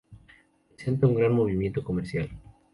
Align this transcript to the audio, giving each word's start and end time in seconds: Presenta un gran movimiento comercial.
Presenta 0.75 1.05
un 1.05 1.13
gran 1.13 1.31
movimiento 1.33 1.83
comercial. 1.83 2.27